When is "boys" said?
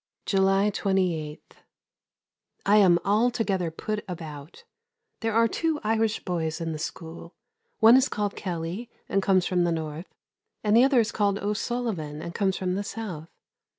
6.25-6.59